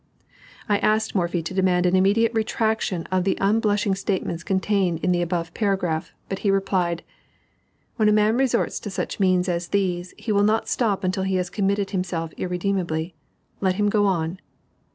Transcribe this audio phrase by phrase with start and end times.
[0.67, 5.21] I asked Morphy to demand an immediate retraction of the unblushing statements contained in the
[5.21, 7.03] above paragraph, but he replied
[7.97, 11.35] "When a man resorts to such means as these, he will not stop until he
[11.35, 13.13] has committed himself irremediably.
[13.61, 14.39] Let him go on."